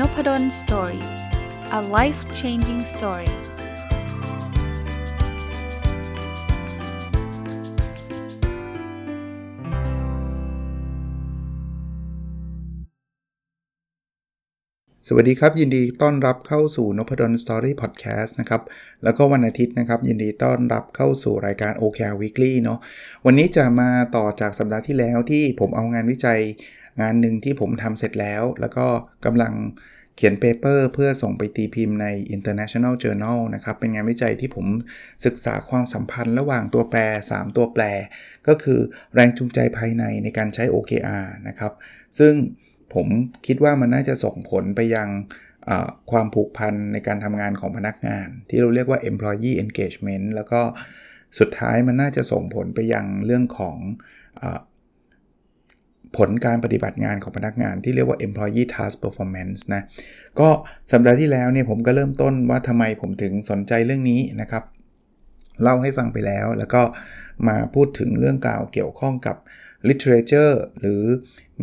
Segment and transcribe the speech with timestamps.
[0.00, 1.04] n o p ด d o สตอรี่
[1.78, 3.30] a life changing story
[15.08, 18.62] สวัสดีครับ ยินดีต้อนรับเข้าสู่นพดล Story Podcast นะครับ
[19.04, 22.78] แล้วก็วันอาทิตย์นะครับ ยินดีต้อนรับเข้าสู่รายการ OKR Weekly เนาะ
[23.26, 26.40] วันนี้จะมาต่อจากสัปดาห์ที่แล้วที่ผมเอางานวิจัย
[27.00, 28.86] งานหนึ่งที่ผมทำเสร็จแล้ว แล้วก็
[29.24, 29.52] กำลัง
[30.16, 32.06] เขียนเปเปอร์เพื่อส่งไปตีพิมพ์ใน
[32.36, 34.66] International Journal นะครับ เป็นงานวิจัยที่ผม
[35.24, 36.98] ศึกษาความสัมพันธ์ระหว่างตัวแปร
[37.30, 37.82] 3 ตัวแปร
[38.48, 38.80] ก็คือ
[39.14, 41.72] แรงจูงใจภายในในการใช้ OKR นะครับ
[42.18, 42.34] ซึ่ง
[42.94, 43.06] ผม
[43.46, 45.08] คิดว่ามันน่าจะส่งผลไปยัง
[46.10, 50.60] ความผูกพันในการทำงานของพนักงาน ที่เราเรียกว่า employee engagement แล้วก็
[51.38, 53.76] สุดท้ายมันน่าจะส่งผลไปยังเรื่องของ
[56.16, 59.82] ผลการปฏิบัติงานของพนักงานที่เรียกว่า employee task performance นะ
[60.40, 60.48] ก็
[60.92, 64.64] สัปดาห์ที่แล้วเนี่ยผมก็เริ่มต้นว่าทำไมผมถึงสนใจเรื่องนี้นะครับ
[65.62, 66.82] เล่าให้ฟังไปแล้ว แล้วก็
[67.48, 69.36] มาพูดถึงเรื่องกล่าวเกี่ยวข้องกับ
[69.88, 71.02] literature หรือ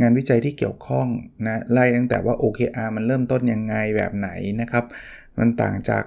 [0.02, 1.08] งานวิจัยที่เกี่ยวข้อง
[1.46, 4.30] นะไล่ตั้งแต่ว่า OKR มันเริ่มต้นยังไงแบบไหน
[4.62, 4.86] นะครับ
[5.40, 6.04] มันต่างจาก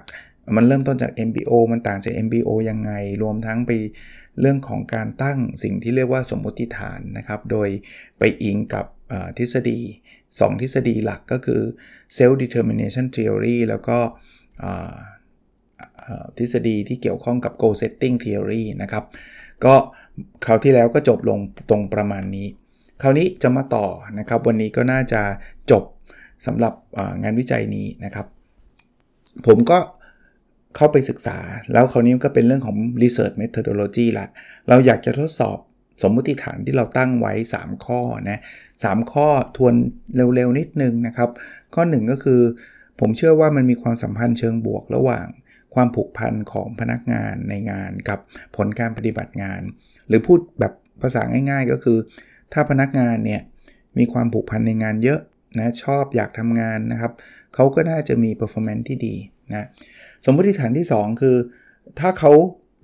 [0.55, 2.91] มันเริ่มต้นจาก MBO มันต่างจาก MBO ยังไง
[3.23, 3.71] รวมทั้งไป
[4.41, 7.69] เรื่องของการตั้งสิ่งที่เรียกว่าสมมติฐานนะครับ โดย
[8.19, 8.85] ไปอิงกับ
[9.37, 9.79] ทฤษฎี
[10.19, 11.61] 2 ทฤษฎีหลักก็คือ
[12.17, 13.97] self determination theory แล้วก็
[16.37, 19.05] ทฤษฎีที่เกี่ยวข้องกับ goal setting theory นะครับ
[19.65, 19.75] ก็
[20.45, 22.47] คราวที่แล้วก็จบลงตรงประมาณนี้
[23.01, 23.85] คราวนี้จะมาต่อ
[24.19, 25.21] นะครับ วันนี้ก็น่าจะ
[25.71, 25.83] จบ
[26.45, 26.73] สำหรับ
[27.23, 28.27] งานวิจัยนี้นะครับ
[29.47, 29.77] ผมก็
[30.77, 31.37] เข้าไปศึกษา
[31.73, 34.27] แล้วคราวนี้ก็เป็นเรื่องของ research methodology ละ
[34.69, 35.57] เราอยากจะทดสอบ
[36.03, 38.41] สมมุติฐานที่เราตั้งไว้ 3 ข้อนะ
[38.83, 39.73] สข้อทวน
[40.35, 41.29] เร็วๆนิดนึงนะครับ
[41.75, 42.41] ข้อ 1 ก็คือ
[42.99, 45.25] ผมเชื่อว่ามันมีความสัมพันธ์เชิงบวกระหว่าง
[45.73, 48.19] ความผูกพันของพนักงานในงานกับ
[48.55, 49.61] ผลการปฏิบัติงาน
[50.07, 51.97] หรือพูดแบบภาษาง่าย ๆ ก็คือ
[52.53, 53.41] ถ้าพนักงานเนี่ย
[53.97, 55.19] มีความผูกพันในงานเยอะ
[55.57, 57.13] นะชอบอยากทำงานนะครับ
[57.55, 59.15] เขาก็น่าจะมี performance ที่ดี
[59.51, 59.67] นะ
[60.25, 61.35] สมมติฐานที่ 2 คือ
[61.99, 62.31] ถ้าเขา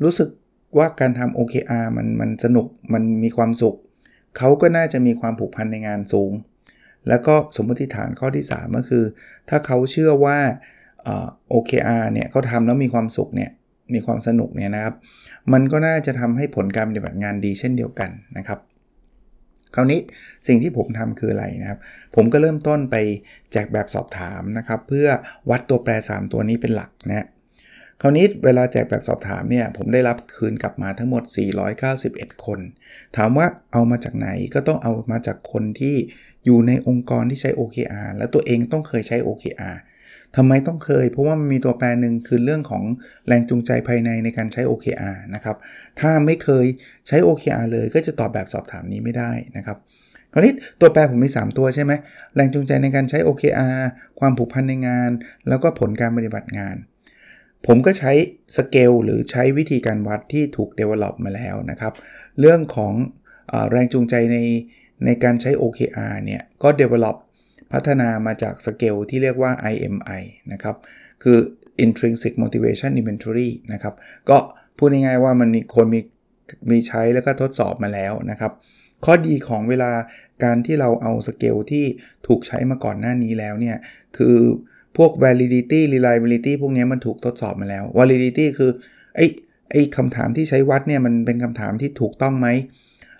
[0.03, 0.29] รู้สึก
[0.77, 3.75] ว่าการทำ OKR มันมันสนุกมันมีความสุข
[4.37, 6.31] เขาก็น่าจะมีความผูกพันในงานสูง
[7.07, 9.03] แล้วก็สมมติฐานข้อที่ 3 ก็คือ
[9.49, 10.37] ถ้าเขาเชื่อว่า
[11.53, 13.51] OKR เนี่ยเขาทำแล้วมีความสุขเนี่ย
[13.93, 14.95] มีความสนุกเนี่ยนะครับ
[15.53, 18.59] มันก็น่าจะทำให้ผลการปฏิบัติงานดีเช่นเดียวกันนะครับ
[19.75, 19.99] คราวนี้
[20.47, 21.79] สิ่งที่ผมทำคืออะไรนะครับ
[22.15, 22.95] ผมก็เริ่มต้นไป
[23.51, 25.07] แจกแบบสอบถามนะครับ เพื่อ
[25.49, 27.27] วัดตัวแปร 3 ตัวนี้เป็นหลักนะ
[28.01, 31.23] คราวนี้เวลาแจกแบบสอบถามเนี่ยผมได้รับคืนกลับมาทั้งหมด
[31.83, 32.59] 491 คน
[33.17, 35.95] ถามว่าเอามาจากไหนก็ต้องเอามาจากคนที่
[36.45, 39.75] อยู่ในองค์กรที่ใช้ OKR และตัวเองต้องเคยใช้ OKR
[40.37, 42.83] ทำไมต้องเคย เพราะว่ามันมีตัวแปรหนึ่งคือเรื่องของ
[43.27, 45.57] แรงจูงใจภายในในการใช้ OKR นะครับ
[45.99, 46.65] ถ้าไม่เคย
[47.07, 49.77] ใช้ OKR เลยก็จะตอบแบบสอบถามนี้ไม่ได้นะครับ
[50.33, 51.91] คราวนี้ตัวแปรผมมี 3 ตัวใช่ไหม
[52.35, 53.79] แรงจูงใจในการใช้ OKR
[54.19, 55.11] ความผูกพันในงาน
[55.47, 56.75] แล้วก็ผลการปฏิบัติงาน
[57.67, 58.11] ผมก็ใช้
[58.57, 61.93] สเกลหรือใช้วิธีการวัดที่ถูก develop มาแล้วนะครับ
[62.39, 62.93] เรื่องของ
[63.51, 64.37] อแรงจูงใจใน
[65.05, 67.15] ในการใช้ OKR เนี่ยก็ develop
[67.73, 70.21] พัฒนามาจากสเกลที่เรียกว่า IMI
[70.53, 70.75] นะครับ
[71.23, 71.37] คือ
[71.85, 73.93] intrinsic motivation inventory นะครับ
[74.29, 74.37] ก็
[74.77, 76.01] พูดง่ายๆว่ามันมีคนมี
[76.71, 78.51] มีใช้แล้วก็ทดสอบมาแล้วนะครับ
[79.05, 79.91] ข้อดีของเวลา
[80.43, 81.85] การที่เราเอาสเกลที่
[82.27, 83.77] ถูกใช้มาก่อนหน้านี้แล้วเนี่ย
[84.17, 84.37] คือ
[84.97, 88.71] พวก validity reliability พวกนี้มันถูกทดสอบมาแล้ว validity คือ
[89.15, 89.25] ไอ้
[89.71, 92.47] ไอ้คำถามที่ใช้วัดเนี่ยมันเป็นคำถามที่ถูกต้องไหม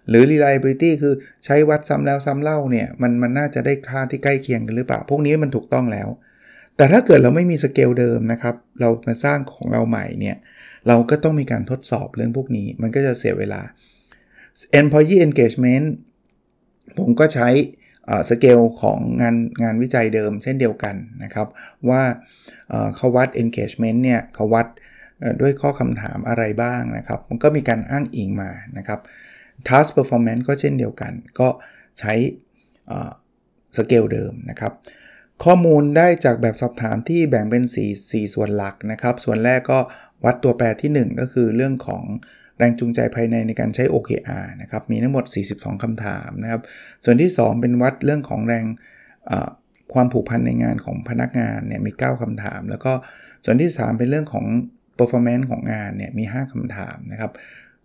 [0.10, 1.14] หรือ reliability คือ
[1.46, 6.10] ใช้วัดซ้ำแล้วซ้ำเล่าเนี่ยมันมันน่าจะได้ค่าที่ใกล้เคียงกันหรือเปล่า พวกนี้มันถูกต้องแล้ว
[6.78, 10.38] แต่ถ้าเกิดเราไม่มีสเกลเดิมนะครับ เรามาสร้างของเราใหม่เนี่ย
[10.88, 13.62] เราก็ต้องมีการทดสอบเรื่องพวกนี้ มันก็จะเสียเวลา
[14.80, 15.88] employee engagement
[16.98, 17.50] ผมก็ใช้
[18.30, 21.48] สเกลของงานงานวิจัยเดิมเช่นเดียวกันนะครับ
[21.90, 22.04] ว่า
[22.96, 24.68] เขาวัด engagement เนี่ยเขาวัด
[25.42, 29.00] ด้วยข้อคำถามอะไรบ้างนะครับ มันก็มีการอ้างอิงมานะครับ
[29.68, 31.48] task performance ก็เช่นเดียวกัน ก็
[32.00, 32.14] ใช้
[33.78, 34.74] สเกลเดิมนะครับ
[35.44, 39.80] ข้อมูลได้จากแบบสอบถามที่แบ่งเป็น 4 4 ส่วนหลักนะครับ ส่วนแรกก็
[40.26, 42.04] วัดตัวแปรที่ 1 ก็คือเรื่องของ
[42.58, 46.62] แรงจูงใจภายในในการใช้ OKR นะครับ มีทั้งหมด 42คำถามนะครับ
[47.06, 48.66] ส่วนที่ 2 เป็นวัดเรื่องของแรง
[49.94, 52.94] ความผูกพันในงานของพนักงานเนี่ยมี 9คำถาม แล้วก็
[53.46, 54.46] ส่วนที่ 3 เป็นเรื่องของ
[54.98, 57.32] performance ของงานเนี่ยมี 5คำถามนะครับ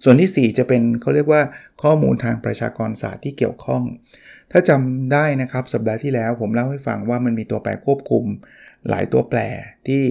[0.04, 1.42] ส่วนที่ 4 จะเป็นเขาเรียกว่า
[1.82, 3.82] ข้อมูลทางประชากรศาสตร์ที่เกี่ยวข้อง
[4.52, 8.24] ถ้าจำได้นะครับสัปดาห์ที่แล้วผมเล่าให้ฟังว่ามันมีตัวแปรควบคุม
[8.88, 9.40] หลายตัวแปร
[9.86, 10.02] ที่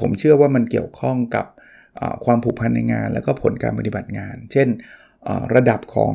[0.00, 1.46] ผมเชื่อว่ามันเกี่ยวข้องกับ
[2.24, 4.68] ความผูกพันในงาน แล้วก็ผลการปฏิบัติงาน เช่น
[5.54, 6.14] ระดับของ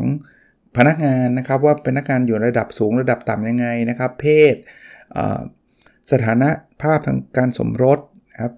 [0.78, 4.56] พนักงานนะครับว่าเป็นนักงานอยู่ระดับสูงระดับต่ำยังไงนะครับ เพศ
[6.12, 6.50] สถานะ
[6.82, 8.00] ภาพทางการสมรส
[8.42, 8.54] ครับ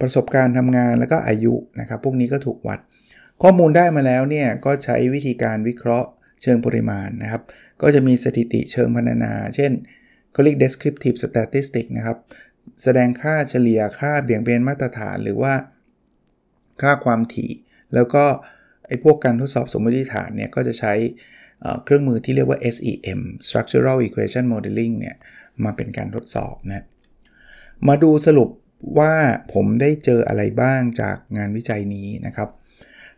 [0.00, 2.80] ประสบการณ์ทำงานแล้วก็อายุนะครับ พวกนี้ก็ถูกวัด
[3.42, 6.08] ข้อมูลได้มาแล้วเนี่ยก็ใช้วิธีการวิเคราะห์
[6.42, 7.42] เชิงปริมาณนะครับ
[7.82, 9.72] ก็จะมีสถิติเชิงพรรณนา เช่น
[10.32, 12.18] เขาเรียก descriptive statistics นะครับ
[12.82, 15.54] แสดงค่าเฉลี่ยค่าเบี่ยงเบนมาตรฐานหรือว่า
[16.82, 17.50] ค่าความถี่
[17.94, 18.24] แล้วก็
[18.86, 20.92] ไอ้พวกการทดสอบสมมติฐานเนี่ยก็จะใช้
[21.84, 25.16] เครื่องมือที่เรียกว่า SEM structural equation modeling เนี่ย
[25.64, 26.86] มาเป็นการทดสอบนะ
[27.88, 28.48] มาดูสรุป
[28.98, 29.14] ว่า
[29.52, 32.48] ผมได้เจออะไรบ้างจากงานวิจัยนี้นะครับ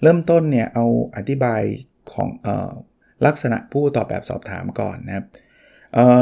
[0.04, 0.86] เริ่มต้นเนี่ยเอา
[1.16, 1.62] อธิบาย
[2.12, 2.70] ของออ
[3.26, 5.26] ลักษณะผู้ตอบแบบสอบถามก่อนนะครับ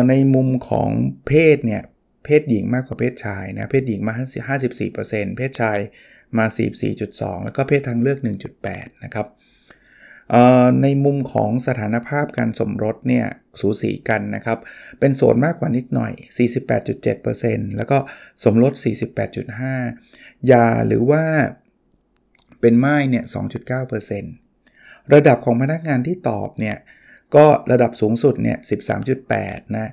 [0.09, 0.91] ในมุมของ
[1.27, 1.83] เพศเนี่ย
[2.25, 4.15] เพศหญิงมากกว่าเพศชายนะเพศหญิงมา
[4.75, 5.79] 54%เพศชาย
[6.39, 6.47] มา
[6.97, 8.19] 44.2 แล้วก็เพศทางเลือก
[8.63, 9.27] 1.8 นะครับ
[10.83, 13.27] ในมุมของสถานภาพการสมรสเนี่ย
[13.61, 14.59] สูสีกันนะครับ
[15.01, 16.13] เป็นโสดมากกว่านิดหน่อย
[16.95, 17.99] 48.7%แล้วก็
[18.45, 18.73] สมรส
[19.63, 21.25] 48.5 ยาหรือว่า
[22.63, 23.25] เป็นไม้เนี่ย
[23.99, 26.77] 2.9%ระดับของพนักงานที่ตอบเนี่ย
[27.37, 28.59] ก็ระดับสูงสุดเนี่ย
[29.17, 29.91] 13.8นะ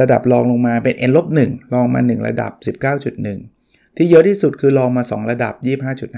[0.00, 2.52] ระดับรองลงมาเป็น n ลบ1ลองมา 1 ระดับ
[3.24, 5.54] 19.1 ที่เยอะที่สุดคือลองมา 2 ระดับ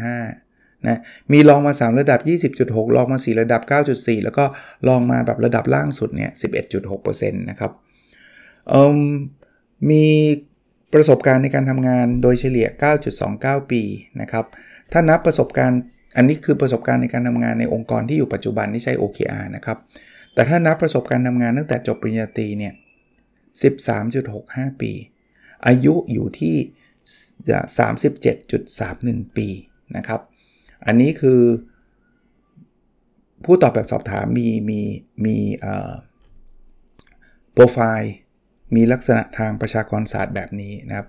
[0.06, 1.00] 25.5นะ
[1.32, 2.20] มีลองมา 3 ระดับ
[2.54, 3.62] 20.6ลองมา 4 ระดับ
[3.92, 4.44] 9.4 แล้วก็
[4.88, 6.30] ลองมาแบบระดับล่างสุดเนี่ย
[6.80, 7.72] 11.6%นะครับ
[9.90, 10.04] มี
[10.94, 12.66] ประสบการณ์ในการทำงานโดยเฉลี่ย
[13.20, 13.82] 9.29 ปี
[14.20, 14.44] นะครับ
[14.92, 15.80] ถ้านับประสบการณ์
[16.16, 19.78] อันนี้คือประสบการณ์ในการทำงานในองค์กรที่อยู่ปัจจุบันที่ใช้ OKR นะครับ
[20.34, 22.74] แต่ถ้านับประสบการณ์ทำงานตั้งแต่จบปริญญาตรีเนี่ย
[23.96, 24.92] 13.65 ปี
[25.66, 26.56] อายุอยู่ที่
[28.16, 29.48] 37.31 ปี
[29.96, 30.20] นะครับ
[30.86, 31.40] อันนี้คือ
[33.44, 34.80] ผู้ตอบแบบสอบถามมีมี
[35.24, 35.36] มี
[37.52, 38.14] โปรไฟล์
[38.74, 41.08] มีลักษณะทางประชากรศาสตร์แบบนี้นะครับ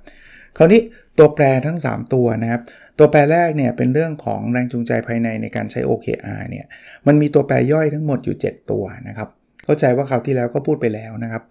[0.58, 0.82] คราวนี้
[1.18, 2.62] ตัวแปรทั้ง 3 ตัวนะครับ
[3.00, 6.66] ตัวแปรแรกเนี่ยเป็นเรื่องของแรงจูงใจภายในในการใช้ OKR เนี่ย
[7.08, 9.30] มันมีตัวแปรย่อยทั้งหมดอยู่ 7 ตัวนะครับ
[9.66, 11.44] เข้าใจว่าคราวที่แล้วก็พูดไปแล้วนะครับ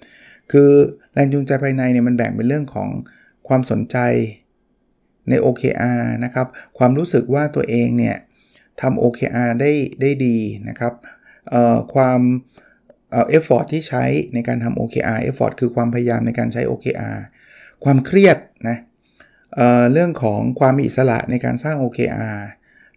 [0.52, 0.70] คือ
[1.12, 2.88] แรงจูงใจภายในเนี่ยมันแบ่งเป็นเรื่องของ
[3.48, 3.96] ความสนใจ
[5.30, 6.46] ใน OKR นะครับ
[6.78, 8.16] ความรู้สึกว่าตัวเองเนี่ย
[8.80, 10.36] ทำ OKR ได้ได้ดี
[10.68, 10.92] นะครับ
[11.94, 12.20] ความ
[13.10, 14.04] effort ที่ใช้
[14.34, 17.18] ในการทำ OKR effort คือความพยายามในการใช้ OKR
[17.84, 18.38] ความเครียด
[18.68, 18.76] นะ
[19.56, 22.38] เรื่องของความมีอิสระในการสร้าง OKR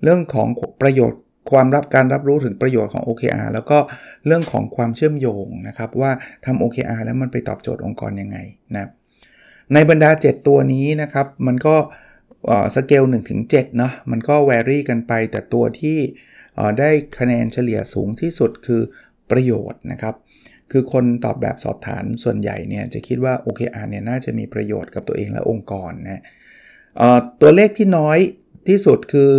[0.03, 0.47] เรื่องของ
[0.81, 1.21] ประโยชน์
[1.51, 3.77] ความรับการรับรู้ถึงประโยชน์ของ OKR แล้วก็
[4.25, 6.11] เรื่องของความเชื่อมโยงนะครับว่า
[6.45, 8.37] ทำ OKR แล้วมันไปตอบโจทย์องค์กรยังไง
[8.73, 8.89] นะ
[9.73, 11.75] ในบรรดา 7 ตัวนี้นะครับ มันก็
[12.75, 15.97] สเกล1ถึง7เนาะมันก็แวรี่กันไป แต่ตัวที่
[16.79, 16.89] ได้
[17.19, 18.81] คะแนนเฉลี่ยสูงที่สุดคือ
[19.31, 20.15] ประโยชน์นะครับ
[20.71, 26.23] คือคนตอบแบบสอบฐานส่วนใหญ่เนี่ยจะคิดว่า OKR เนี่ยน่าจะมีประโยชน์กับตัวเองและองค์กรนะ
[27.41, 28.17] ตัวเลขที่น้อย
[28.67, 29.31] ที่สุดคือ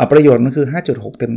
[0.00, 1.32] อประโยชน์มันคือ 5.6 เต็ม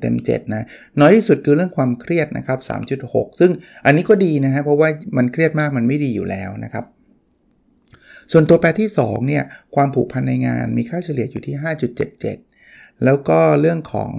[0.00, 0.66] เต็ม7นะ
[1.00, 2.58] น้อยที่สุดคือเรื่องความเครียดนะครับ
[3.00, 3.50] 3.6 ซึ่ง
[3.84, 6.84] อันนี้ก็ดีนะฮะเพราะว่ามันเครียดมากมันไม่ดีอยู่แล้วนะครับ
[8.32, 11.54] ส่วนตัวแปรที่2เนี่ยความผูกพันในงานมีค่าเฉลี่ยอยู่ที่
[12.30, 14.12] 5.77 แล้วก็เรื่องของ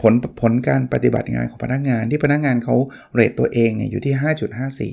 [0.00, 2.76] ผลผลการปฏิบัติงานของพนักงานที่พนักงานเขา
[3.14, 4.14] เรทตัวเองเนี่ยอยู่ที่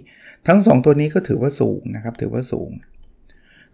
[0.03, 2.71] 5.54 ทั้ง 2 ตัวนี้ก็ถือว่าสูงนะครับถือว่าสูง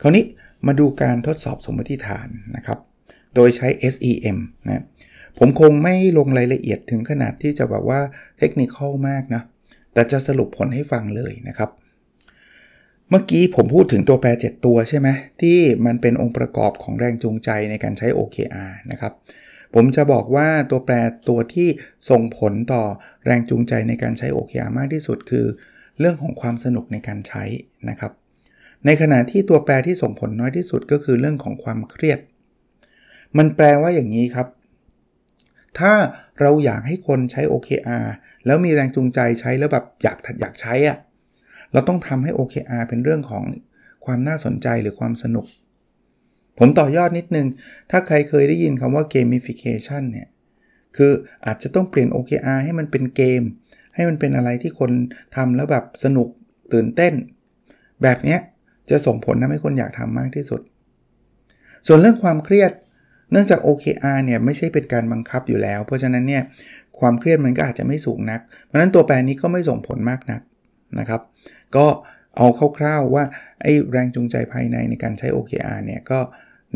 [0.01, 0.25] คราวนี้
[0.67, 2.79] มาดูการทดสอบสมมติฐานนะครับ
[3.35, 4.83] โดยใช้ SEM นะ
[5.39, 8.01] ผมคงไม่ลงรายละเอียดถึงขนาดที่จะแบบว่า
[8.39, 8.77] เทคนิค
[9.09, 9.41] มากนะ
[9.93, 11.69] แต่จะสรุปผลให้ฟังเลยนะครับ
[13.09, 15.07] เมื่อกี้ผมพูดถึงตัวแปร 7 ตัวใช่ไหม
[15.41, 19.13] ที่มันเป็นองค์ประกอบของแรงจูงใจในการใช้ OKR นะครับ
[19.73, 20.93] ผมจะบอกว่าตัวแปร
[21.29, 21.67] ตัวที่
[22.09, 22.83] ส่งผลต่อ
[23.25, 25.45] แรงจูงใจในการใช้ OKR มากที่สุดคือ
[26.00, 27.43] เรื่องของความสนุกในการใช้
[27.89, 28.12] นะครับ
[28.86, 32.20] ในขณะที่ตัวแปรที่ส่งผลน้อยที่สุดก็คือเรื่องของความเครียด
[33.38, 34.48] มันแปลว่าอย่างนี้ครับ
[35.80, 35.94] ถ้า
[36.42, 38.06] เราอยากให้คนใช้ OKR
[38.46, 40.98] แล้วมีแรงจูงใจใช้แล้วแบบอยากอยากใช้อะ
[41.74, 43.44] เราต้องทำให้ OKR เป็นเรื่องของ
[44.06, 45.46] ความน่าสนใจหรือความสนุก
[46.60, 47.48] ผมต่อยอดนิดนึง
[47.92, 50.28] ถ้าใครเคยได้ยินคำว่า gamification เนี่ย
[50.98, 51.12] คือ
[51.46, 53.42] อาจจะต้องเปลี่ยน OKR ให้มันเป็นเกม
[53.96, 54.92] ให้มันเป็นอะไรที่คน
[55.36, 56.28] ทำแล้วแบบสนุก
[56.74, 57.13] ตื่นเต้น
[58.04, 58.40] แบบเนี้ย
[58.90, 60.62] จะส่งผลทำให้คนอยากทำมากที่สุด
[61.88, 62.72] ส่วนเรื่องความเครียด
[63.32, 66.44] เนื่องจาก OKR เนี่ยไม่ใช่เป็นการบังคับอยู่แล้ว เพราะฉะนั้นเนี่ย
[67.00, 70.42] ความเครียดมันก็อาจจะไม่สูงนัก เพราะนั้นตัวแปรนี้ก็ไม่ส่งผลมากนัก
[71.00, 71.22] นะครับ
[71.75, 71.86] ก็
[72.38, 72.48] เอา
[72.78, 73.24] คร่าวๆว่า
[73.62, 76.20] ไอ้แรงจูงใจภายในในการใช้ OKR เนี่ยก็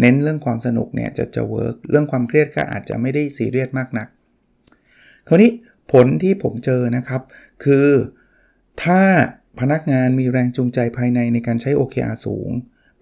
[0.02, 4.08] เน้นเรื่องความสนุกเนี่ยจะจะเวิร์กเรื่องความเครียดก็อาจจะไม่ได้ซีเรียสมากนัก
[5.28, 5.52] คราวนี้
[5.92, 7.22] ผลที่ผมเจอนะครับ
[7.64, 7.88] คือ
[8.84, 9.02] ถ้า
[9.62, 12.50] พนักงานมีแรงจูงใจภายในในการใช้ OKR สูง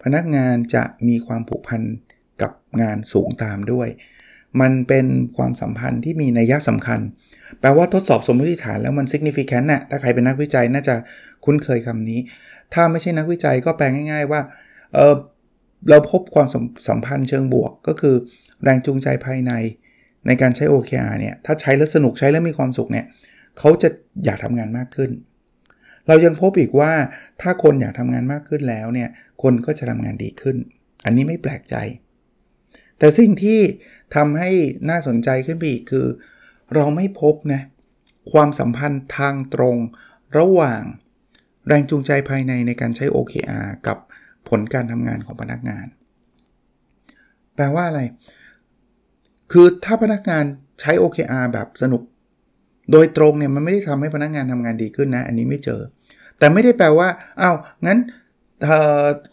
[0.03, 1.81] พนักงานจะมีความผูกพัน
[2.41, 3.87] กับงานสูงตามด้วย
[4.61, 5.05] มันเป็น
[5.37, 6.99] ความสัมพันธ์ที่มีนัยสำคัญ
[7.59, 10.95] แปลว่าทดสอบสมมติฐานแล้วมัน significant นะ่ะถ้าใครเป็นนักวิจัยน่าจะ
[11.45, 12.19] คุ้นเคยคำนี้
[12.73, 14.41] ถ้าไม่ใช่นักวิจัยก็แปลง่าย ๆ ว่า
[14.93, 16.47] เเราพบความ
[16.87, 18.15] สัมพันธ์เชิงบวก ก็คือ
[18.63, 19.51] แรงจูงใจภายใน
[20.27, 23.05] ในการใช้ OKR เนี่ย ถ้าใช้แล้วสนุกใช้แล้วมีความสุขเนี่ย
[23.59, 23.89] เขาจะ
[24.25, 25.09] อยากทำงานมากขึ้น
[26.07, 26.93] เรายังพบอีกว่า
[27.41, 29.09] ถ้าคนอยากทำงานมากขึ้นแล้วเนี่ย
[29.43, 30.57] คนก็จะทำงานดีขึ้น
[31.05, 31.75] อันนี้ไม่แปลกใจ
[32.99, 33.59] แต่สิ่งที่
[34.15, 34.51] ทำให้
[34.89, 36.07] น่าสนใจขึ้นไปอีกคือ
[36.75, 37.61] เราไม่พบนะ
[38.31, 39.77] ความสัมพันธ์ทางตรง
[40.37, 40.81] ระหว่าง
[41.67, 43.97] แรงจูงใจภายในในการใช้ OKR กับ
[44.49, 45.85] ผลการทำงานของพนักงาน
[47.55, 48.01] แปลว่าอะไร
[49.51, 50.43] คือถ้าพนักงาน
[50.79, 52.01] ใช้ OKR แบบสนุก
[52.91, 55.81] โดยตรงเนี่ยมันไม่ได้ทำให้พนักงานทำงานดีขึ้นนะ อันนี้ไม่เจอ
[56.39, 57.09] แต่ไม่ได้แปลว่า
[57.41, 57.99] อา้าวงั้น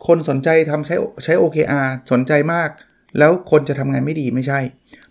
[0.06, 2.70] คนสนใจทำใช้ใช้ OKR สนใจมาก
[3.18, 4.60] แล้วคนจะทำงานไม่ดีไม่ใช่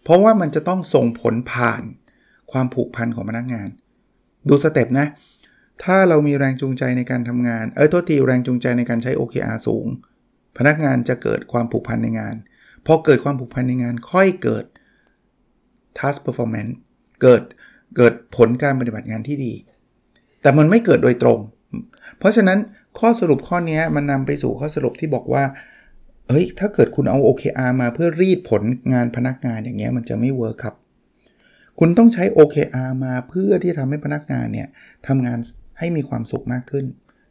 [0.04, 1.82] เพราะว่ามันจะต้องส่งผลผ่าน
[2.52, 3.68] ความผูกพันของพนักงาน
[4.48, 5.08] ดูสเต็ปนะ
[5.84, 9.88] ถ้าเรามีแรงจูงใจในการทำงาน เออโทษทีแรงจูงใจในการใช้ OKR สูง
[10.58, 12.36] พนักงานจะเกิดความผูกพันในงาน
[12.86, 14.66] พอเกิดความผูกพันในงานค่อยเกิด
[15.98, 16.74] task performance
[17.22, 17.42] เกิด
[17.98, 19.54] เกิดผลการปฏิบัติงานที่ดี
[20.42, 21.40] แต่มันไม่เกิดโดยตรง
[22.20, 22.60] เพราะฉะนั้น
[23.00, 25.44] ข้อสรุปข้อนี้มันนำไปสู่ข้อสรุปที่บอกว่า
[26.30, 30.76] เฮ้ยถ้าเกิดคุณเอา OKR มาเพื่อรีดผลงานพนักงานอย่างเงี้ยมันจะไม่เวิร์คครับ
[31.80, 34.68] คุณต้องใช้ OKR มาเพื่อที่ทำให้พนักงานเนี่ย
[35.08, 35.40] ทำงาน
[35.80, 36.86] ให้มีความสุขมากขึ้น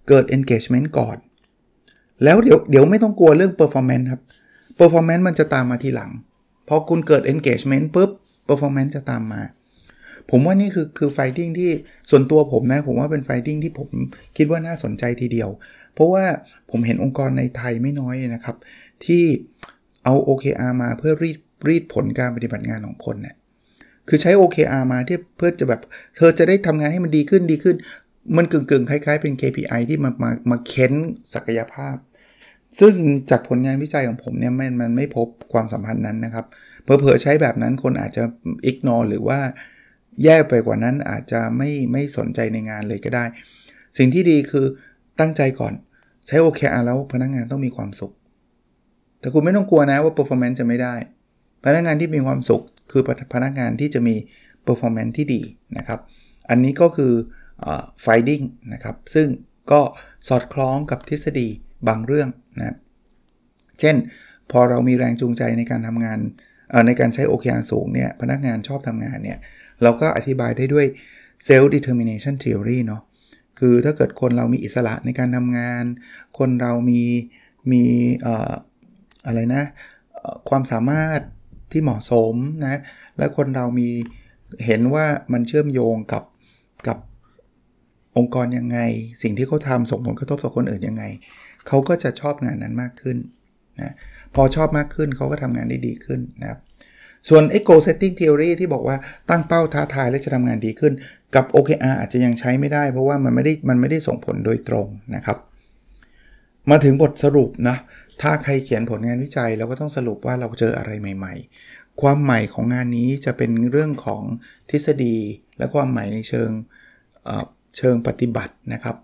[0.09, 1.17] เกิด engagement ก่อน
[2.25, 4.23] แล้วเดี๋ยวเดี๋ยวไม่ต้องกลัวเรื่อง performance ครับ
[4.79, 6.11] performance มันจะตามมาทีหลัง
[6.69, 8.11] พอคุณเกิด engagement ปุ๊บ
[8.49, 9.43] performance จะตามมา
[10.31, 11.71] ผมว่านี่คือคือ fighting ที่
[12.11, 13.89] ส่วนตัวผมนะ ผมว่าเป็น fighting ที่ผม
[14.37, 15.49] คิดว่าน่าสนใจทีเดียว
[15.95, 16.25] เพราะว่า
[16.71, 18.57] ผมเห็นองค์กรในไทยไม่น้อยนะครับ
[19.05, 19.25] ที่
[20.05, 23.37] เอา OKR มาเพื่อรีดรีดผลการปฏิบัติงานของคนเนะี่ย
[24.09, 25.81] คือใช้ OKR มาที่เพื่อจะแบบ
[26.17, 27.77] เธอจะได้ทำงานให้มันดีขึ้นดีขึ้น
[28.37, 30.93] มันกึ่งๆ คล้ายๆ เป็น KPI ที่มามามาเค้น
[31.35, 31.97] ศักยภาพ
[32.81, 32.95] ซึ่ง
[33.31, 36.47] จากผลงานวิจัยของผมเนี่ยมันมันไม่พบความสัมพันธ์นั้นนะครับ
[36.85, 38.23] เพอเพอใช้แบบนั้นคนอาจจะ
[38.67, 39.41] อิกนอหรือว่า
[40.25, 43.25] แย่ไปกว่านั้นอาจจะไม่ไม่สนใจในงานเลยก็ได้
[43.99, 44.67] สิ่งที่ดีคือ
[45.21, 45.73] ตั้งใจก่อน
[46.26, 48.12] ใช้ OKR แล้วพนักงงานต้องมีความสุข
[49.21, 50.95] แต่คุณไม่ต้องกลัวนะว่า performance จะไม่ได้
[51.64, 53.02] พนักงานที่มีความสุข คือ
[53.35, 54.14] พนักงานที่จะมี
[54.67, 55.43] performance ที่ดี
[55.79, 56.00] นะครับ
[56.50, 57.12] อันนี้ก็คือ
[58.05, 59.29] finding นะครับ ซึ่ง
[59.73, 59.81] ก็
[60.29, 61.49] สอดคล้องกับทฤษฎี
[61.88, 62.76] บางเรื่องนะ
[63.81, 63.97] เช่น
[64.50, 66.19] พอเรามีแรงจูงใจในการทำงาน
[66.87, 69.38] ในการใช้ OKR สูงเนี่ยพนักงานชอบทำงานเนี่ย
[69.83, 70.87] เราก็อธิบายได้ด้วย
[71.47, 73.03] self determination theory เนาะ
[73.59, 75.85] คือถ้าเกิดคนเรามีอิสระในการทำงาน
[76.39, 77.03] คนเรามี
[77.73, 77.85] มี
[79.27, 79.65] อะไรนะ
[80.49, 81.21] ความสามารถ
[81.73, 82.35] ที่เหมาะสม
[82.67, 82.81] นะ
[83.19, 83.89] และคนเรามี
[84.67, 86.25] เห็นว่ามันเชื่อมโยงกับ
[86.89, 86.99] กับ
[88.17, 88.79] องค์กรยังไง
[89.23, 91.05] สิ่งที่เขาทำส่งผลกระทบต่อคนอื่นยังไง
[91.67, 93.17] เขาก็จะชอบงานนั้นมากขึ้น
[93.81, 93.95] นะ
[94.35, 96.61] พอชอบมากขึ้นเขาก็ทำงานได้ดีขึ้นนะครับ
[97.29, 98.97] ส่วน e goal setting theory ที่บอกว่า
[99.31, 100.93] ตั้งเป้าท้าทายและจะทำงานดีขึ้น
[101.35, 105.39] กับ OKR อาจจะยังใช้ไม่ได้ เพราะว่ามันไม่ได้มันไม่ได้ส่งผลโดยตรงนะครับ
[106.71, 107.77] มาถึงบทสรุปนะ
[108.23, 111.35] ถ้าใครเขียนผลงานวิจัยเราก็ต้องสรุปว่าเราเจออะไรใหม่
[111.67, 114.23] ๆ ความใหม่ของงานนี้จะเป็นเรื่องของ
[114.71, 115.17] ทฤษฎี
[115.59, 116.50] และความใหม่ในเชิง
[117.77, 118.97] เชิงปฏิบัตินะครับ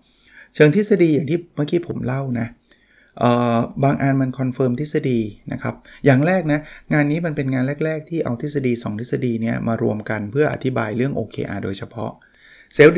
[0.55, 2.47] เชิงทฤษฎีอย่างที่เมื่อกี้ผมเล่านะ
[3.83, 5.19] บางอันมัน confirm ทฤษฎี
[5.51, 6.59] นะครับ อย่างแรกนะ
[6.93, 12.11] งานนี้มันเป็นงานแรก ๆ ที่เอาทฤษฎี 2 ทฤษฎีนี้มารวมกันเพื่ออธิบายเรื่อง OKR โดยเฉพาะ
[12.75, 12.91] Self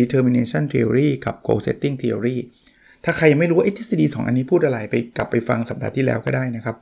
[0.00, 2.36] Determination Theory กับ Goal Setting Theory
[3.04, 6.76] ถ้าใครไม่รู้ว่าทฤษฎี 2 อันนี้พูดอะไรไปกลับไปฟังสัปดาห์ที่แล้วก็ได้นะครับ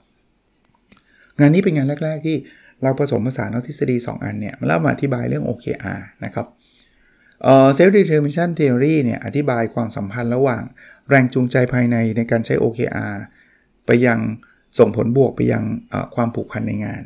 [1.40, 2.36] งานนี้เป็นงานแรก ๆ ที่
[2.82, 6.46] เราผสมผสานเอาทฤษฎี 2 อันเนี่ยมาเล่ามาอธิบายเรื่อง OKR นะครับ
[7.74, 10.62] เซลล์ determination theory เนี่ยอธิบายความสัมพันธ์ระหว่าง
[11.08, 13.14] แรงจูงใจภายในในการใช้ OKR
[13.86, 14.18] ไปยัง
[14.78, 15.64] ส่งผลบวกไปยัง
[16.14, 17.02] ความผูกพันในงาน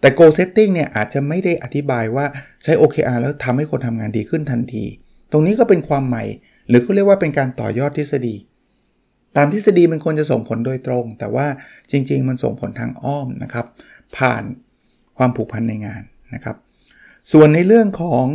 [0.00, 2.26] แต่ goal setting เนี่ยอาจจะไม่ได้อธิบายว่า
[2.62, 4.84] ใช้ OKR แล้วทำให้คนทำงานดีขึ้นทันที
[5.32, 6.24] ตรงนี้ก็เป็นความใหม่
[6.68, 8.36] หรือเขาเรียกว่าเป็นการต่อยอดทฤษฎี
[9.36, 11.46] ตามทฤษฎีมันควรจะส่งผลโดยตรง แต่ว่า
[11.90, 13.66] จริง ๆ มันส่งผลทางอ้อมนะครับ
[14.16, 14.42] ผ่าน
[15.18, 16.02] ความผูกพันในงาน
[16.34, 16.56] นะครับ
[17.32, 18.26] ส่วนในเรื่องของ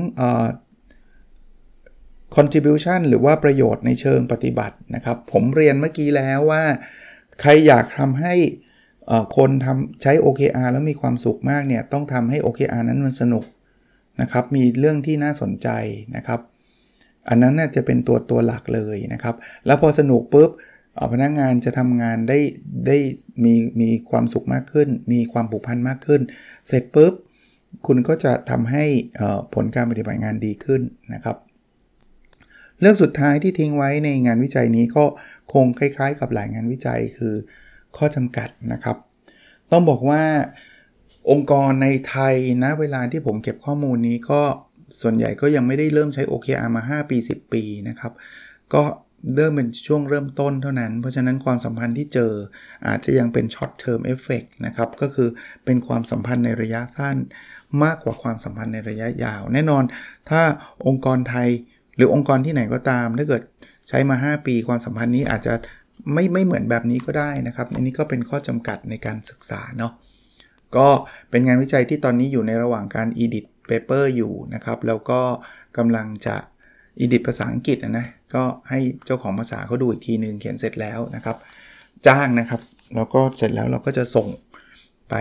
[2.35, 6.63] contribution หรือว่าประโยชน์ในเชิงปฏิบัตินะครับ ผมเรียนเมื่อกี้แล้วว่า
[7.41, 8.33] ใครอยากทำให้
[9.37, 13.45] คนทำใช้ OKR แล้วมีความสุขมากเนี่ย ต้องทำให้ OKR นั้นมันสนุก
[14.21, 15.69] นะครับ มีเรื่องที่น่าสนใจ
[16.15, 16.39] นะครับ
[17.29, 20.49] อันนั้นน่าจะเป็นตัวตัวหลักเลยนะครับ แล้วพอสนุกปุ๊บ
[21.13, 22.39] พนักงงานจะทำงานได้
[22.87, 22.97] ได้
[23.43, 26.21] มีมีความสุขมากขึ้น มีความผูกพันมากขึ้น
[26.67, 27.13] เสร็จปุ๊บ
[27.87, 28.85] คุณก็จะทำให้
[29.53, 30.81] ผลการปฏิบัติงานดีขึ้น
[31.13, 31.37] นะครับ
[32.79, 35.05] เรื่องสุดท้ายที่ทิ้งไว้ในงานวิจัยนี้ก็
[35.53, 37.33] คงคล้ายๆ กับหลายงานวิจัยคือ
[37.97, 38.97] ข้อจำกัดนะครับ
[39.71, 40.23] ต้องบอกว่า
[41.31, 44.41] องค์กรในไทยนะเวลาที่ผมเก็บข้อมูลนี้ก็
[45.01, 48.11] ส่วนใหญ่ก็ยังไม่ได้เริ่มใช้ OKR มา 5 ปี 10 ปีนะครับ
[48.73, 48.83] ก็
[49.35, 52.31] เริ่มเป็นช่วงเริ่มต้นเท่านั้น เพราะฉะนั้นความสัมพันธ์ที่เจอ
[52.87, 55.29] อาจจะยังเป็น short term effect นะครับ ก็คือ
[55.65, 57.17] เป็นความสัมพันธ์ในระยะสั้น
[57.83, 59.83] มากกว่าความสัมพันธ์ในระยะยาว แน่นอน
[60.29, 60.41] ถ้า
[60.87, 61.49] องค์กรไทย
[61.97, 63.43] หรือองค์กรที่ไหนก็ตาม ถ้าเกิด
[63.87, 65.53] ใช้มา 5 ปีความสัมพันธ์นี้อาจจะ
[66.13, 69.91] ไม่ไม่เหมือนแบบนี้ก็ได้นะครับอันนี้ก็เป็นข้อจำกัดในการศึกษาเนาะ
[70.77, 70.87] ก็
[71.29, 75.21] เป็นงานวิจัยที่ตอนนี้อยู่ในระหว่างการ edit paper อยู่นะครับ แล้วก็
[75.77, 76.35] กำลังจะ
[76.99, 81.37] edit ภาษาอังกฤษนะ ก็ให้เจ้าของภาษาเขาดูอีกทีนึงเขียนเสร็จแล้วนะครับ
[82.07, 82.61] จ้างนะครับ
[82.95, 84.27] แล้วก็เสร็จแล้วเราก็จะส่ง
[85.09, 85.15] ไป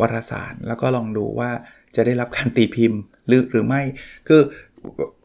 [0.00, 1.50] วารสาร แล้วก็ลองดูว่า
[1.96, 3.82] จะได้รับการตีพิมพ์หรือหรือไม่
[4.28, 4.40] คือ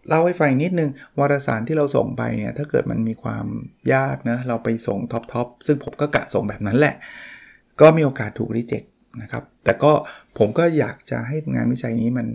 [0.10, 0.89] เล่าให้ฟังนิดนึง
[1.20, 3.46] วารสารที่เราส่งไปเนี่ยถ้าเกิดมันมีความ
[3.94, 6.96] ยากนะเราไปส่งท็อปทอปซึ่งผมก็กะส่งแบบนั้นแหละ
[7.82, 8.84] ก็มีโอกาสถูกรีเจ็ค
[9.22, 9.92] นะครับแต่ก็
[10.38, 12.28] ผมก็อยากจะให้งานวิจัยนี้มัน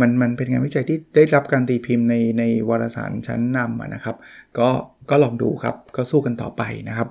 [0.00, 4.16] มันมันเป็นงานวิจัยที่ได้รับการตีพิมพ์ในในวารสารชั้นนำนะครับ
[4.58, 4.68] ก็
[5.10, 7.08] ก็ลองดูครับ ก็สู้กันต่อไปนะครับ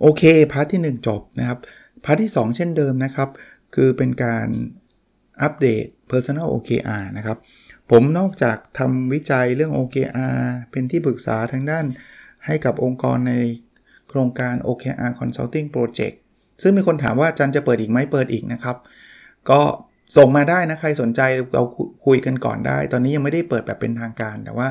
[0.00, 1.58] โอเค part ที่ 1 จบนะครับ
[2.04, 3.28] part ที่ 2 เช่นเดิมนะครับ
[3.74, 4.48] คือเป็นการ
[5.42, 7.38] อัปเดต Personal OKR นะครับ
[7.90, 11.84] ผมนอกจากทำวิจัยเรื่อง OKR เป็นที่ปรึกษาทางด้าน
[12.46, 13.34] ให้กับองค์กรใน
[14.08, 16.16] โครงการ OKR Consulting Project
[16.62, 18.76] ซึ่งมีคนถามว่าจันจะเปิดอีกไหมเปิดอีกนะครับ
[19.50, 19.60] ก็
[20.16, 21.20] ส่งมาได้นะ ใครสนใจ
[21.54, 21.62] เรา
[22.06, 24.68] คุยกันก่อนได้ ตอนนี้ยังไม่ได้เปิดแบบเป็นทางการ แต่ว่า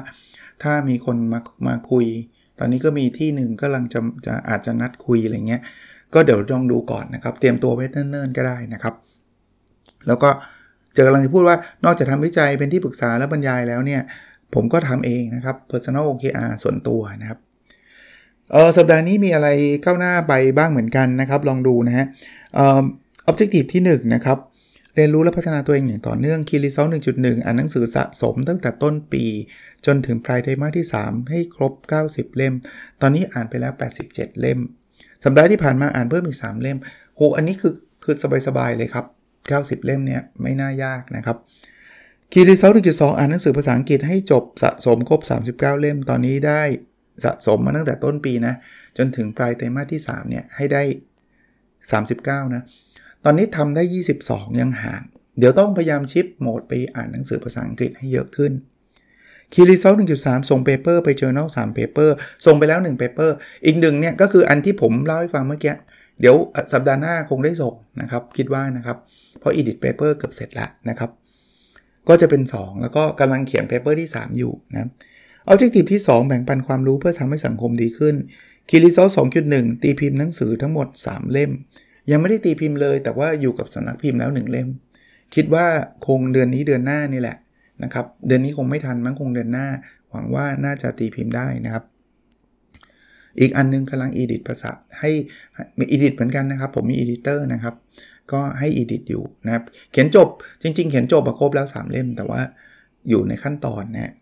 [0.64, 2.06] ถ้ามีคนมามาคุย
[2.60, 5.62] ตอนนี้ก็มีที่หนึ่งก็กำลังจะจะอาจจะนัดคุยอะไรเงี้ย
[6.14, 8.94] ก็เดี๋ยวลองดูก่อนนะครับ เตรียมตัวไว้เนิ่นๆก็ได้นะครับ
[10.08, 10.30] แล้วก็
[10.96, 14.02] จะกำลังจะพูดว่านอกจากทำวิจัยเป็นที่ปรึกษาและบรรยายแล้วเนี่ย
[14.54, 17.40] ผมก็ทำเองนะครับ personal OKR ส่วนตัวนะครับ
[18.52, 19.48] เออสัปดาห์นี้มีอะไร
[19.86, 22.06] ก้าวหน้าไปบ้างเหมือนกันนะครับ ลองดูนะฮะ
[22.56, 22.84] เอ่อ
[23.30, 24.38] objective ที่ 1 นะครับ
[24.96, 29.24] เรียนรู้และพัฒนาตัวเองอย่างต่อเนื่องคีรีเซล1.1อ่านหนังสือสะสมตั้งแต่ต้นปี
[29.86, 31.74] จนถึงปลายไตรมาสที่ 3 ให้ครบ
[32.08, 32.54] 90 เล่ม
[33.02, 33.74] ตอนนี้อ่านไปแล้ว
[34.08, 34.60] 87 เล่ม
[35.24, 36.78] สัปดาห์ที่ผ่านมาอ่านเพิ่มอีก 3 เล่ม
[37.16, 38.16] โหอันนี้คือคือ
[38.48, 39.06] สบายๆเลยครับ
[39.54, 41.38] 90 เล่มเนี่ยไม่น่ายากนะครับ
[42.32, 45.20] คีรีเซล1.2อ่านหนังสือภาษาอังกฤษให้จบสะสมครบ
[45.52, 46.62] 39 เล่มตอนนี้ได้
[47.24, 48.54] สะสมมาตั้งแต่ต้นปีนะ
[48.98, 50.84] จนถึงปลายไตรมาสที่ 3 เนี่ย ให้ได้
[52.44, 52.64] 39 นะ
[53.24, 53.84] ตอนนี้ทำได้
[54.22, 55.02] 22 ยังห่าง
[55.40, 58.52] เดี๋ยวต้องพยายาม shift mode ไปอ่านหนังสือภาษาอังกฤษให้เยอะขึ้น
[59.54, 65.74] Key Result 1.3 ส่ง paper ไป journal 3 paper ส่งไปแล้ว 1 paper อีกหนึ่งเนี่ย ก็คืออันที่ผมเล่าให้ฟังเมื่อกี้
[66.20, 66.36] เดี๋ยว
[66.74, 68.98] สัปดาห์หน้าคงได้ส่งนะครับ คิดว่านะครับ
[69.40, 71.10] เพราะ edit paper เกือบเสร็จแล้วนะครับ
[72.08, 74.90] ก็จะเป็น 2 แล้วก็กำลังเขียน paper ที่ 3 อยู่นะ
[75.52, 78.16] objective ที่ 2 แบ่งปันความรู้เพื่อทำให้สังคมดีขึ้น
[78.70, 78.98] คีรีโซ
[79.46, 81.52] 2.1 ตีพิมพ์หนังสือทั้งหมด 3 เล่ม
[82.12, 84.68] ยังไม่ได้ตีพิมพ์เลย แต่ว่าอยู่กับสำนักพิมพ์แล้ว 1 เล่ม
[85.36, 85.66] คิดว่า
[86.08, 87.38] คงเดือนนี้เดือนหน้านี่แหละ
[87.84, 89.68] นะครับ เดือนนี้คงไม่ทันมั้งคงเดือนหน้า
[90.12, 91.84] หวังว่าน่าจะตีพิมพ์ได้นะครับ
[93.40, 95.12] อีกอันนึงกำลัง edit ภาษาให้
[95.78, 97.76] มี edit เหมือนกันนะครับ ผมมี editor นะครับ
[98.32, 100.28] ก็ให้ edit อยู่นะครับ เขียนจบ
[100.62, 102.42] จริง ๆ เขียนจบครบแล้ว 3 เล่ม แต่ว่า
[103.10, 104.14] อยู่ในขั้นตอนนะ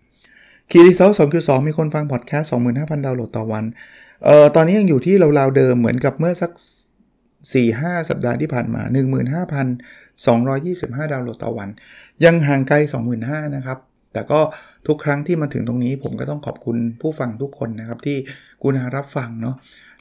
[0.71, 3.63] คีรีเซล2.2มีคนฟังพอดแคสต์25,000ดาวน์โหลดต่อวัน
[4.25, 6.51] เอ่อตอนนี้ยังอยู่ที่ราวๆเดิมเหมือนกับเมื่อสัก
[7.29, 8.81] 4-5 สัปดาห์ที่ผ่านมา
[9.47, 11.69] 15,225 ดาวน์โหลดต่อวัน
[12.25, 12.75] ยังห่างไกล
[13.15, 13.79] 25,000นะครับ
[14.13, 14.39] แต่ก็
[14.87, 18.17] ทุกครั้งที่มาถึงตรงนี้ผมก็ต้องขอบคุณผู้ฟังทุกคนนะครับที่
[18.61, 19.55] กุณารับฟังเนาะ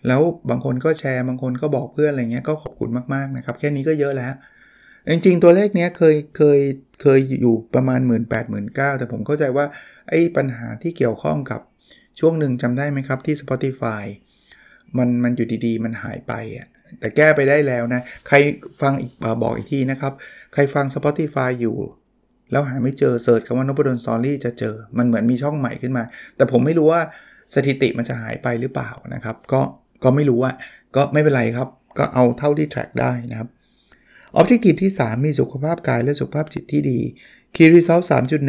[0.07, 0.21] แล้ว
[0.51, 4.33] บางคนก็แชร์บางคนก็บอกเพื่อนอะไรเงี้ยก็ขอบคุณมากๆนะครับ แค่นี้ก็เยอะแล้ว
[5.11, 6.61] จริงๆตัวเลขเนี้ยเคยเคย
[7.03, 9.67] เคยอยู่ประมาณ 1 8 0 0 0 0 9แต่ผมเข้าใจว่า
[10.09, 11.61] ไอ้ปัญหาที่เกี่ยวข้องกับ
[12.21, 14.05] ช่วงหนึ่งจำได้ไหมครับที่ Spotify
[14.99, 16.69] มันมันอยู่ดีๆ มันหายไปอะ
[17.01, 18.37] แต่แก้ไปได้แล้วนะ ใคร
[18.81, 20.13] ฟังอีกบอกอีกทีนะครับ
[20.53, 21.77] ใครฟัง Spotify อยู่
[22.53, 26.05] แล้วหาไม่เจอเสิร์ชคำว่านพดลสตอรี่จะเจอ มันเหมือนมีช่องใหม่ขึ้นมา
[26.37, 27.01] แต่ผมไม่รู้ว่า
[27.55, 29.61] สถิติมันจะหายไปหรือเปล่านะครับ ก็
[30.05, 30.55] ก็ไม่รู้อะ
[30.97, 33.49] ก็ไม่เป็นไรครับ ก็เอาเท่าที่ track ได้นะครับ
[34.39, 36.99] Objective ที่ 3 มีสุขภาพกายและสุขภาพจิตที่ดี
[37.55, 38.05] Key Result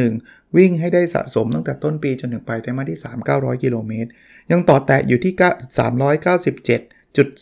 [0.05, 4.09] 3.1 วิ่งให้ได้สะสมตั้งแต่ต้นปีจนถึงปลายไตรมาสที่ 3 900 กิโลเมตร
[4.51, 5.33] ยังต่อแตะอยู่ที่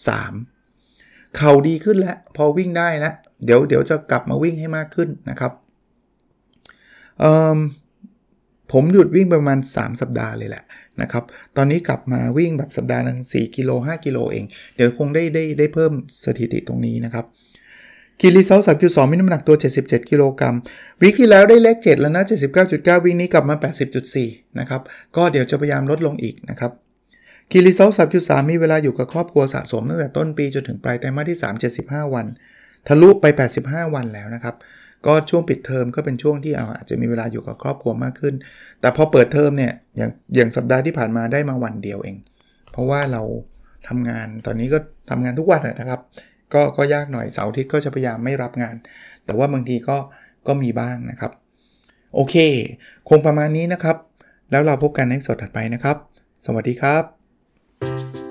[0.01, 3.13] 397.3 เข่าดีขึ้นแล้ว พอวิ่งได้แล้ว
[3.45, 5.51] เดี๋ยวเดี๋ยวจะกลับมาวิ่งให้มากขึ้นนะครับ
[8.71, 10.63] ผมหยุดวิ่งประมาณ 3 สัปดาห์เลยแหละ
[11.01, 11.23] นะครับ
[11.57, 15.91] ตอนนี้กลับมาวิ่งแบบสัปดาห์นึง4กิโล5กิโลเอง เดี๋ยวคงได้ได้ได้เพิ่ม
[16.25, 17.25] สถิติตรงนี้นะครับ
[18.21, 20.55] Key Result 3.2มีน้ำหนักตัว 77 กิโลกรัม
[21.01, 22.23] week ที่แล้วได้เลข 7 แล้วนะ
[22.63, 23.55] 79.9 week นี้กลับมา
[24.07, 24.81] 80.4 นะครับ
[25.15, 26.71] ก็เดี๋ยวจะพยายามลดลงอีกนะครับ
[27.51, 27.89] Key Result
[28.21, 31.45] 3.3มีเวลาอยู่กับครอบครัวสะสมตั้งแต่ต้นปีจนถึงปลายไตรมาสที่ 3
[32.03, 32.25] 75 วัน
[32.87, 33.25] ทะลุไป
[33.61, 34.55] 85 วันแล้วนะครับ
[35.05, 38.35] ก็ช่วงปิดเทอมก็เป็นช่วงที่อาจจะมีเวลาอยู่กับครอบครัวมากขึ้น
[38.81, 42.15] แต่พอเปิดเทอมเนี่ยอย่างอย่างสัปดาห์ที่ผ่านมาได้มาวันเดียวเอง
[42.71, 43.21] เพราะว่าเรา
[43.87, 44.77] ทำงานตอนนี้ก็
[45.09, 46.01] ทำงานทุกวันนะครับ
[46.53, 48.75] ก็ก็ยากหน่อยเสาร์อาทิตย์ก็จะพยายามไม่รับงาน
[49.25, 49.97] แต่ว่าบางทีก็
[50.47, 51.31] ก็มีบ้างนะครับ
[52.15, 52.35] โอเค
[53.09, 53.97] คงประมาณนี้นะครับ
[54.51, 55.97] แล้วเราพบกันในสดถัดไปนะครับ
[56.45, 58.30] สวัสดีครับ